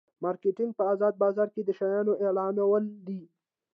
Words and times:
مارکیټینګ 0.23 0.71
په 0.77 0.83
ازاد 0.93 1.13
بازار 1.23 1.47
کې 1.53 1.61
د 1.63 1.69
شیانو 1.79 2.13
اعلانول 2.23 2.83
دي. 3.07 3.21